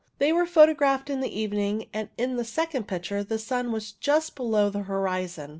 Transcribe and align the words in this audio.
They 0.17 0.33
were 0.33 0.47
photographed 0.47 1.11
in 1.11 1.19
the 1.21 1.29
evening, 1.39 1.85
and 1.93 2.09
in 2.17 2.35
the 2.35 2.43
second 2.43 2.87
picture 2.87 3.23
the 3.23 3.37
sun 3.37 3.71
was 3.71 3.91
just 3.91 4.35
below 4.35 4.71
the 4.71 4.81
horizon. 4.81 5.49